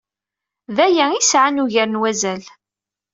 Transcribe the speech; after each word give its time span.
D 0.75 0.77
aya 0.85 1.05
ay 1.11 1.15
yesɛan 1.19 1.61
ugar 1.63 1.87
n 1.89 1.99
wazal! 2.01 2.43